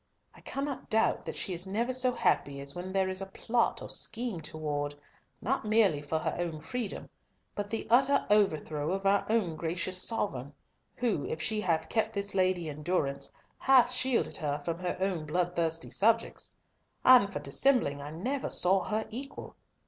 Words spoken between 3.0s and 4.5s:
is a plot or scheme